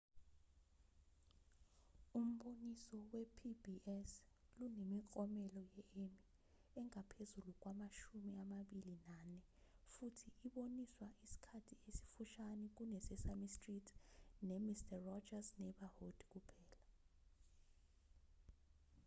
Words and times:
umboniso 2.19 2.97
we-pbs 3.11 4.11
lunemiklomelo 4.57 5.61
ye-emmy 5.73 6.23
engaphezu 6.79 7.41
kwamashumi 7.61 8.31
amabili 8.43 8.93
nane 9.07 9.39
futhi 9.91 10.27
iboniswa 10.47 11.07
isikhathi 11.25 11.75
esifushane 11.89 12.65
kune-sesame 12.75 13.47
street 13.55 13.87
nemister 14.47 14.99
rogers's 15.07 15.49
neighborhood 15.61 16.17
kuphela 16.31 16.79